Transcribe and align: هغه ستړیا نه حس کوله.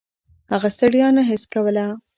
هغه 0.51 0.69
ستړیا 0.75 1.07
نه 1.15 1.21
حس 1.29 1.43
کوله. 1.53 1.85